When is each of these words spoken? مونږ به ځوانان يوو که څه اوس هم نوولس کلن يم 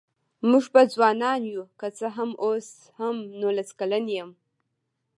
مونږ 0.49 0.65
به 0.73 0.81
ځوانان 0.93 1.41
يوو 1.53 1.71
که 1.79 1.87
څه 1.97 2.07
اوس 2.43 2.67
هم 2.97 3.15
نوولس 3.39 3.69
کلن 3.79 4.05
يم 4.17 4.29